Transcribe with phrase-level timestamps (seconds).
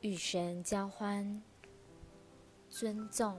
[0.00, 1.42] 与神交欢，
[2.70, 3.38] 尊重。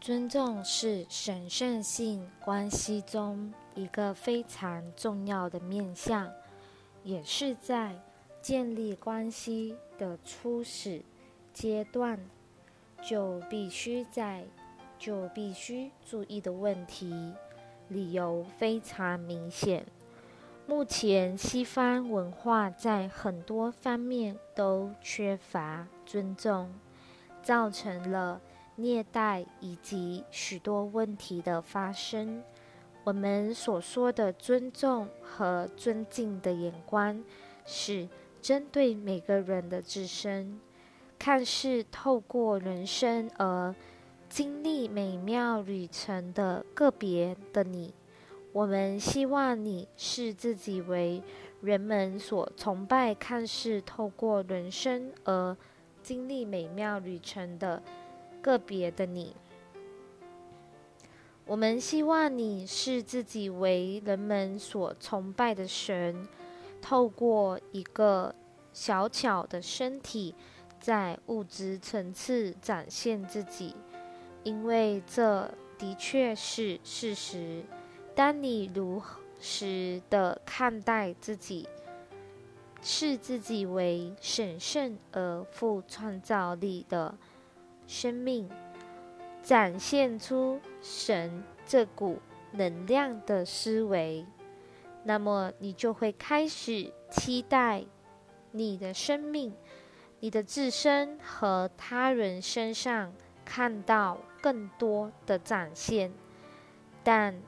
[0.00, 6.30] 尊重是神圣性关系中一个非常重要的面向，
[7.04, 7.98] 也是在
[8.42, 11.00] 建立关系的初始
[11.52, 12.18] 阶段
[13.02, 14.44] 就必须在
[14.98, 17.32] 就必须注意的问题。
[17.88, 19.86] 理由非常明显。
[20.66, 26.72] 目前西方文化在很多方面都缺乏尊重，
[27.42, 28.40] 造成了。
[28.76, 32.42] 虐待以及许多问题的发生，
[33.04, 37.22] 我们所说的尊重和尊敬的眼光，
[37.64, 38.08] 是
[38.42, 40.58] 针对每个人的自身。
[41.20, 43.72] 看似透过人生而
[44.28, 47.94] 经历美妙旅程的个别的你，
[48.54, 51.20] 我们希望你视自己为
[51.60, 55.56] 人们所崇拜、看似透过人生而
[56.04, 57.82] 经历美妙旅程的。
[58.40, 59.34] 个别的你，
[61.46, 66.28] 我们希望你视自己为人们所崇拜的神，
[66.82, 68.34] 透过一个
[68.70, 70.34] 小巧的身体，
[70.78, 73.74] 在物质层次展现自己，
[74.42, 77.64] 因为这的确是事实。
[78.14, 79.02] 当你如
[79.40, 81.68] 实的看待自己，
[82.82, 87.14] 视自己为神圣而富创造力的。
[87.86, 88.48] 生命
[89.42, 92.18] 展现出神这股
[92.52, 94.24] 能量的思维，
[95.02, 97.84] 那么你就会开始期待
[98.52, 99.54] 你的生命、
[100.20, 103.12] 你的自身和他人身上
[103.44, 106.10] 看到更多的展现。
[107.02, 107.38] 但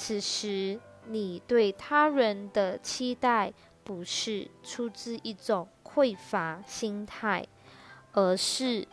[0.00, 7.44] 此时你对他人的期待不是出自一种匮乏心态，
[8.12, 8.86] 而是。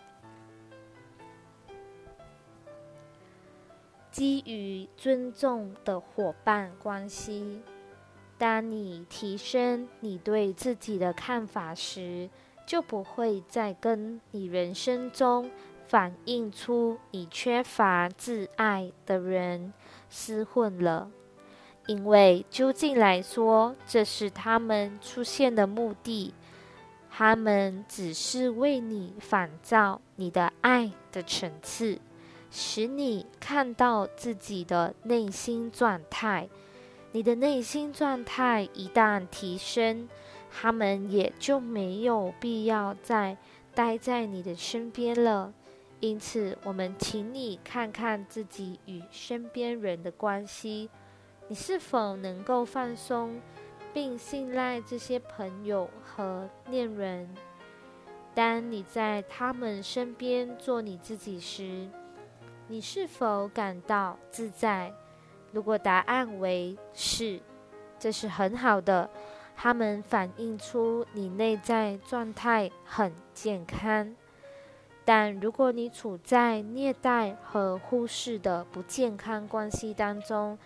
[4.09, 7.61] 基于尊重的伙伴关系。
[8.39, 12.31] 当你提升你对自己的看法时，
[12.65, 15.51] 就不会再跟你人生中
[15.85, 19.71] 反映出你缺乏自爱的人
[20.11, 21.09] 厮混了。
[21.87, 26.33] 因为究竟来说，这是他们出现的目的。
[27.11, 31.99] 他们只是为你反照你的爱的层次。
[32.51, 36.47] 使你看到自己的内心状态，
[37.11, 40.07] 你的内心状态一旦提升，
[40.49, 43.37] 他们也就没有必要再
[43.73, 45.53] 待在你的身边了。
[46.07, 50.87] 因此，我们请你看看自己与身边人的关系，
[51.47, 53.41] 你是否能够放松，
[53.91, 57.27] 并信赖这些朋友和恋人？
[58.35, 61.89] 当你在他们身边做你自己时，
[62.67, 64.93] 你是否感到自在？
[65.51, 67.41] 如果答案为是，
[67.97, 69.09] 这是很好的。
[69.55, 74.15] 它们反映出你内在状态很健康。
[75.05, 80.57] 但如果你处在虐待和忽视的不健康关系当中，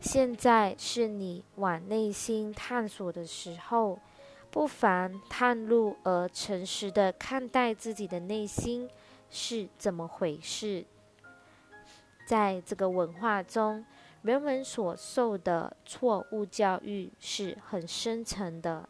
[0.00, 3.98] 现在是你往内心探索的时候。
[4.50, 8.88] 不妨探入而诚实的看待自己的内心
[9.28, 10.84] 是怎么回事。
[12.24, 13.84] 在这个文化中，
[14.22, 18.88] 人们所受的错误教育是很深层的。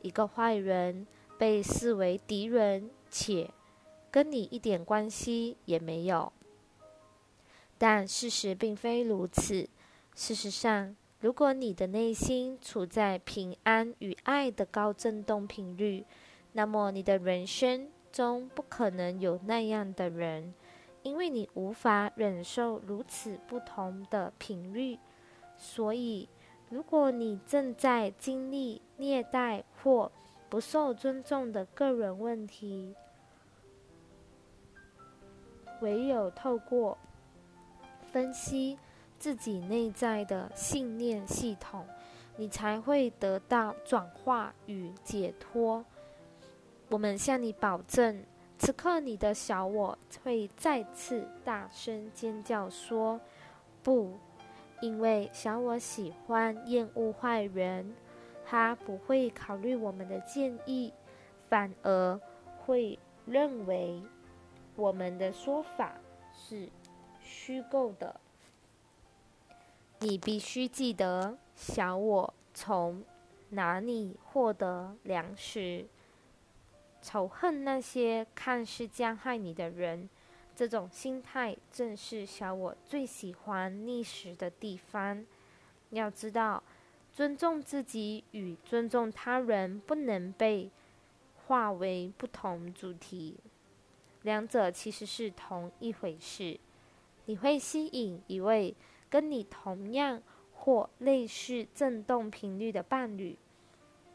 [0.00, 3.50] 一个坏人被视为敌人，且
[4.12, 6.32] 跟你一点关系也没有。
[7.76, 9.68] 但事实并非如此。
[10.14, 16.04] 事实上，如果你的内心处在平安与爱的高振动频率，
[16.52, 20.54] 那么你的人生中不可能有那样的人。
[21.02, 24.96] 因为你无法忍受如此不同的频率，
[25.56, 26.28] 所以
[26.68, 30.12] 如果你正在经历虐待或
[30.48, 32.94] 不受尊重的个人问题，
[35.82, 36.96] 唯有透过
[38.10, 38.78] 分析
[39.18, 41.86] 自己内在的信念系统，
[42.36, 45.84] 你才会得到转化与解脱。
[46.88, 48.24] 我们向你保证。
[48.58, 53.20] 此刻，你的小我会再次大声尖叫说
[53.82, 54.12] ：“不！”
[54.80, 57.92] 因为小我喜欢厌恶坏人，
[58.44, 60.92] 他不会考虑我们的建议，
[61.48, 62.20] 反而
[62.64, 62.96] 会
[63.26, 64.00] 认为
[64.82, 65.94] 我们的说法
[66.34, 66.68] 是
[67.22, 68.20] 虚构的。
[70.00, 73.04] 你必须记得，小我从
[73.50, 75.86] 哪里获得粮食。
[77.00, 80.10] 仇恨那些看似将害你的人。
[80.56, 85.24] 这种心态正是小我最喜欢觅食的地方。
[85.90, 86.60] 要知道，
[87.12, 90.68] 尊重自己与尊重他人不能被
[91.46, 93.38] 划为不同主题，
[94.22, 96.58] 两者其实是同一回事。
[97.26, 98.74] 你会吸引一位
[99.08, 100.20] 跟你同样
[100.52, 103.38] 或类似振动频率的伴侣，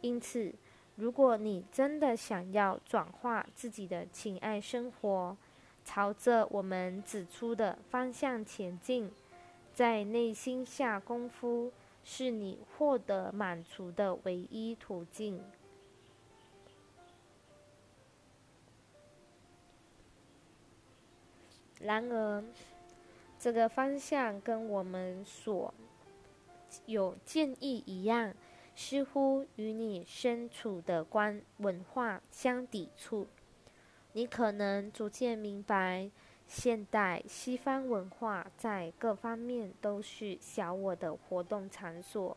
[0.01, 0.53] 因此，
[0.95, 5.37] 如果你真的想要转化自己的情爱生活，
[5.85, 9.09] 朝着我们指出的方向前进，
[9.73, 11.71] 在内心下功夫
[12.03, 15.41] 是你获得满足的唯一途径。
[21.79, 22.43] 然而，
[23.39, 25.73] 这个方向跟我们所
[26.85, 28.33] 有建议一样，
[28.75, 33.27] 似乎与你身处的观文化相抵触。
[34.13, 36.09] 你可能逐渐明白，
[36.47, 42.35] 现代西方文化在各方面都是小我的活动场所，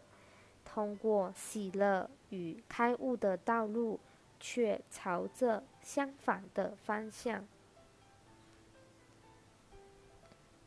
[0.65, 3.99] 通过喜乐与开悟的道路，
[4.39, 7.47] 却朝着相反的方向。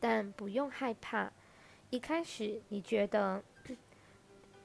[0.04, 1.32] 但不用害怕，
[1.90, 3.42] 一开始你觉得，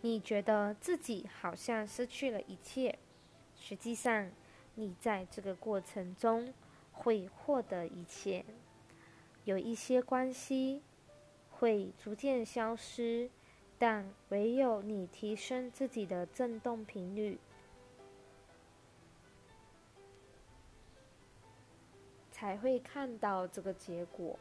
[0.00, 2.98] 你觉得自己好像失去了一切，
[3.56, 4.28] 实际上。
[4.74, 6.54] 你在这个过程中
[6.92, 8.44] 会获得一切，
[9.44, 10.82] 有一些关系
[11.50, 13.28] 会逐渐消失，
[13.76, 17.40] 但唯有你提升自己的振动频率，
[22.30, 24.38] 才会看到这个结果。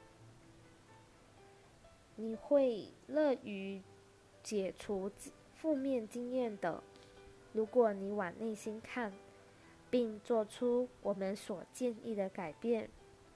[2.18, 3.82] 你会乐于
[4.44, 5.10] 解除
[5.56, 6.84] 负面经验的，
[7.54, 9.14] 如果你往内心看。
[9.90, 12.90] 并做出我们所建议的改变，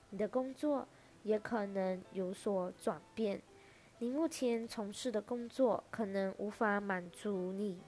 [0.10, 0.86] 你的工作
[1.24, 3.42] 也可能有所转变。
[4.00, 7.80] 你目前从事的工作可能无法满足你，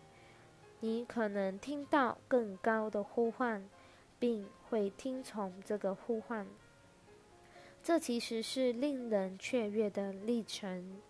[0.80, 3.70] 你可能听到更高的呼唤，
[4.18, 6.48] 并会听从这个呼唤。
[7.84, 11.02] 这其实是令人雀跃的历程，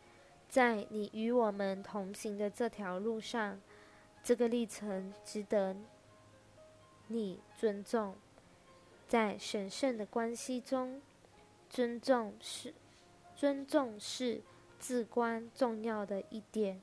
[0.49, 3.61] 在你与我们同行的这条路上，
[4.23, 5.77] 这个历程值得。
[7.07, 8.15] 你尊重，
[9.07, 10.99] 在神圣的关系中，
[11.69, 12.73] 尊重是
[13.35, 14.41] 尊重是
[14.79, 16.81] 至关重要的一点。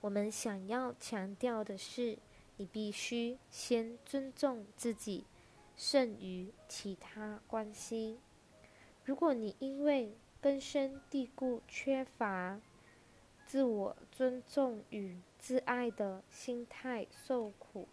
[0.00, 2.16] 我们想要强调的是，
[2.56, 5.26] 你必须先尊重自己，
[5.76, 8.18] 胜于其他关系。
[9.06, 12.60] 如果你因为根深蒂固缺乏
[13.46, 17.86] 自我尊重与自爱的心态受苦，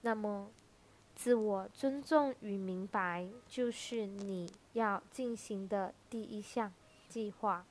[0.00, 0.50] 那么，
[1.14, 6.72] 自我尊重与明白就是你要进行的第一项
[7.08, 7.64] 计划。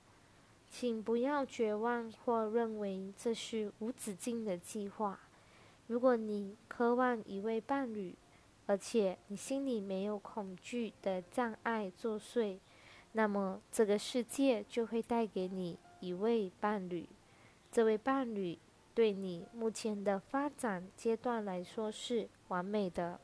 [0.70, 5.20] 请不要绝望或认为这是无止境的计划。
[5.88, 8.16] 如果你渴望一位伴侣，
[8.66, 12.60] 而且你心里没有恐惧的障碍作祟，
[13.12, 17.08] 那么这个世界就会带给你一位伴侣。
[17.72, 18.60] 这位伴侣。
[18.96, 23.20] 对你目前的发展阶段来说是完美的。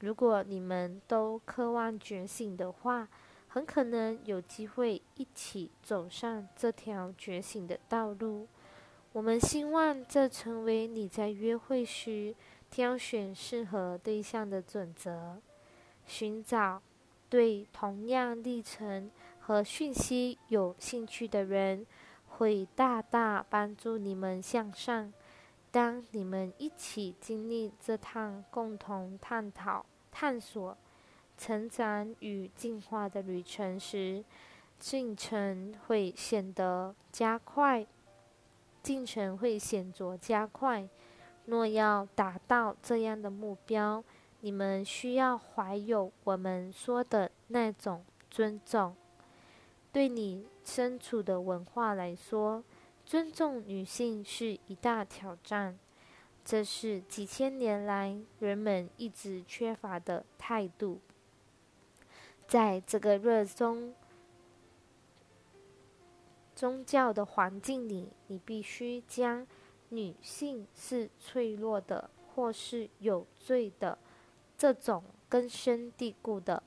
[0.00, 3.08] 如果你们都渴望觉醒的话，
[3.48, 8.46] 很可能有机会一起走上这条觉醒的道路。
[9.14, 12.34] 我们希望这成为你在约会时
[12.76, 15.40] 挑选适合对象的准则。
[16.04, 16.82] 寻找
[17.30, 21.86] 对同样历程和讯息有兴趣的人。
[22.28, 25.10] 会大大帮助你们向上。
[25.70, 30.76] 当你们一起经历这趟共同探讨、探索、
[31.38, 34.22] 成长与进化的旅程时，
[34.78, 37.86] 进程会显得加快。
[38.82, 40.86] 进程会显着加快。
[41.46, 44.04] 若要达到这样的目标，
[44.40, 48.94] 你们需要怀有我们说的那种尊重。
[49.92, 52.62] 对你身处的文化来说，
[53.04, 55.78] 尊重女性是一大挑战。
[56.44, 61.00] 这是几千年来人们一直缺乏的态度。
[62.46, 63.94] 在这个热衷
[66.54, 69.44] 宗教的环境里，你必须将
[69.96, 73.96] 女性是脆弱的或是有罪的
[74.58, 76.62] 这种根深蒂固的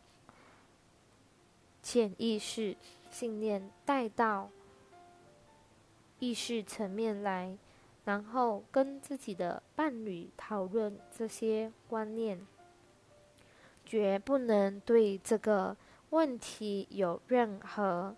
[1.84, 2.76] 潜意识。
[3.12, 4.52] 信念带到
[6.20, 7.58] 意识层面来，
[8.06, 12.46] 然后跟自己的伴侣讨论这些观念。
[13.84, 15.76] 绝不能对这个
[16.12, 18.16] 问题有任何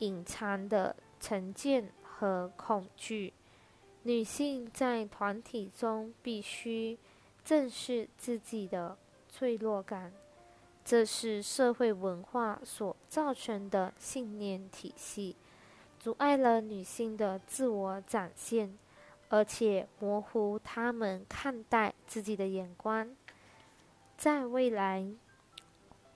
[0.00, 3.32] 隐藏的成见和恐惧。
[4.02, 6.98] 女性在团体中必须
[7.44, 8.96] 正视自己的
[9.28, 10.12] 脆弱感，
[10.82, 15.36] 这是社会文化所造成的信念体系，
[15.98, 18.78] 阻碍了女性的自我展现，
[19.28, 23.14] 而且模糊她们看待自己的眼光。
[24.16, 25.06] 在未来，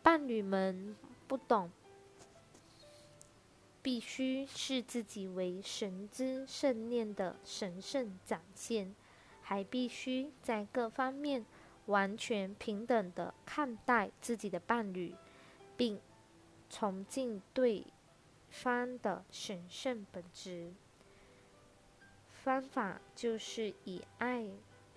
[0.02, 0.96] 伴侣们
[1.28, 1.70] 不懂，
[3.84, 8.94] 必须视自己为神之圣念的神圣展现，
[9.42, 11.44] 还必须在各方面
[11.86, 15.14] 完全平等的看待自己的伴侣，
[15.76, 16.00] 并
[16.70, 17.86] 崇敬对
[18.48, 20.72] 方的神圣本质。
[22.42, 24.48] 方法就是以爱。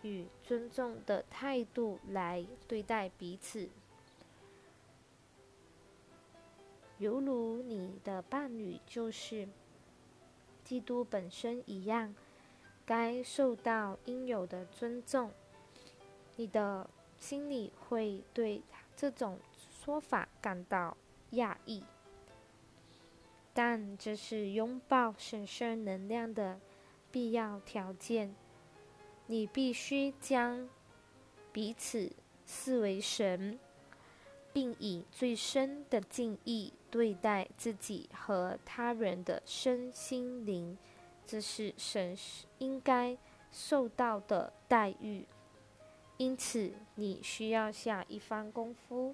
[0.04, 3.68] 与尊重的态度来对待彼此，
[7.00, 9.48] 犹如你的伴侣就是
[10.64, 12.16] 基督本身一样，
[12.86, 15.32] 该受到应有的尊重。
[16.36, 18.62] 你的心里会对
[18.96, 19.40] 这种
[19.84, 20.98] 说法感到
[21.32, 21.84] 讶异，
[23.54, 26.60] 但这是拥抱神圣能量的
[27.12, 28.36] 必要条件。
[29.28, 30.68] 你必须将
[31.52, 32.12] 彼此
[32.46, 33.60] 视为神，
[34.54, 40.78] 并以最深的敬意对待自己和他人的身心灵，
[41.26, 42.18] 这是神
[42.60, 43.18] 应该
[43.52, 45.26] 受到的待遇。
[46.18, 49.14] 因此，你需要下一番功夫。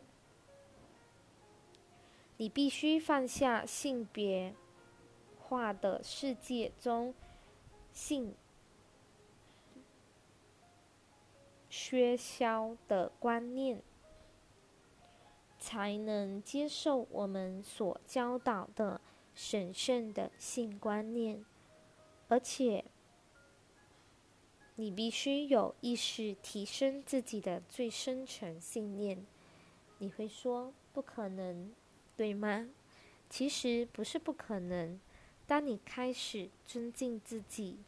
[2.37, 4.55] 你必须放下性别
[5.39, 7.13] 化的世界中
[7.91, 8.33] 性。
[11.69, 13.81] 缺消的观念，
[15.65, 18.99] 才能接受我们所教导的
[19.33, 21.45] 神圣的性观念。
[22.27, 22.83] 而且，
[24.75, 29.25] 你必须有意识提升自己的最深层信念。
[29.99, 31.71] 你会说不可能，
[32.17, 32.67] 对吗？
[33.29, 34.99] 其实不是不可能。
[35.47, 37.79] 当你开始尊敬自己，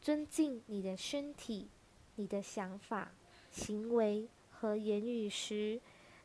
[0.00, 1.68] 尊敬你的身体，
[2.14, 3.12] 你的想法。
[3.50, 5.80] 行为和言语时，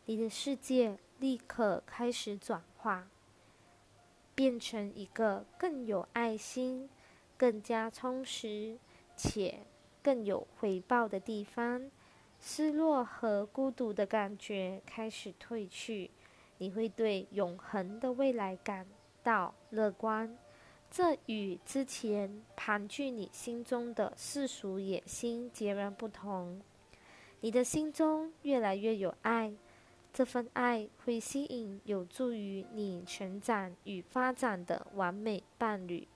[0.06, 3.08] 你的世界立刻开始转化，
[4.36, 6.90] 变成一个更有爱心、
[7.38, 8.78] 更加充实
[9.16, 9.60] 且
[10.02, 11.90] 更有回报的地方。
[12.42, 16.12] 失落和孤独的感觉开始褪去，
[16.58, 18.86] 你会对永恒的未来感
[19.24, 20.38] 到乐观。
[20.92, 26.62] 这与之前盘踞你心中的世俗野心截然不同。
[27.40, 29.54] 你的心中越来越有爱，
[30.13, 36.08] 这份爱会吸引有助于你成长与发展的完美伴侣。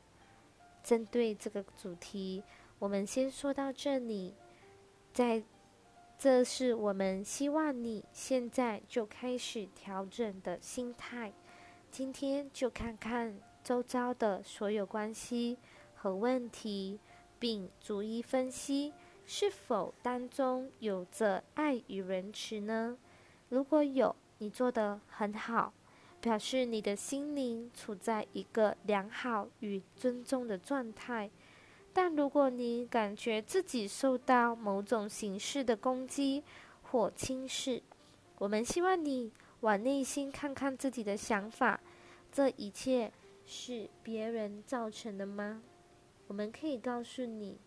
[0.84, 2.44] 针对这个主题，
[2.78, 4.36] 我们先说到这里。
[5.12, 5.44] 在，
[6.16, 11.34] 这是我们希望你现在就开始调整的心态。
[11.90, 15.58] 今天就看看周遭的所有关系
[15.96, 17.00] 和问题，
[17.40, 18.94] 并逐一分析。
[19.26, 22.98] 是否当中有着爱与仁慈呢？
[23.50, 25.74] 如果有，你做得很好，
[26.20, 31.30] 表示你的心灵处在一个良好与尊重的状态。
[31.94, 36.44] 但如果你感觉自己受到某种形式的攻击
[36.84, 37.82] 或轻视，
[38.38, 41.80] 我们希望你往内心看看自己的想法：
[42.32, 43.12] 这一切
[43.46, 45.64] 是别人造成的吗？
[46.28, 47.58] 我们可以告诉你。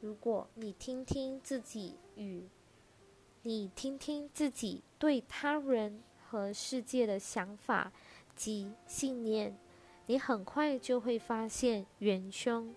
[0.00, 2.48] 如果你听听自己与
[3.42, 7.92] 你听听自己对他人和世界的想法
[8.34, 9.56] 及信念，
[10.06, 12.74] 你很快就会发现元凶。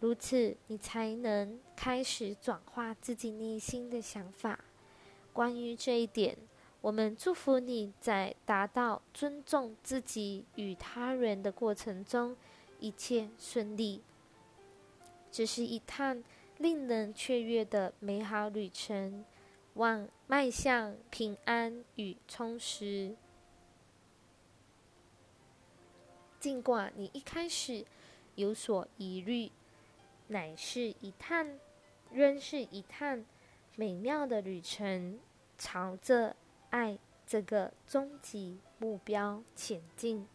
[0.00, 4.58] 如此，你才能开始转化自己内心的想法。
[5.32, 6.36] 关于这一点，
[6.80, 12.36] 我们祝福你在达到尊重自己与他人的过程中
[12.80, 14.02] 一切顺利。
[15.30, 16.22] 这是一趟。
[16.58, 19.24] 令人雀跃的美好旅程，
[19.74, 23.14] 望迈向平安与充实。
[26.40, 27.84] 尽管你一开始
[28.36, 29.52] 有所疑虑，
[30.28, 31.58] 乃是一趟，
[32.10, 33.22] 仍是一趟
[33.76, 35.20] 美妙的旅程，
[35.58, 36.34] 朝着
[36.70, 40.26] 爱这个终极目标前进。